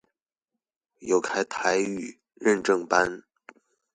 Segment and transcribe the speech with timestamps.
[1.01, 3.21] 有開台語認證班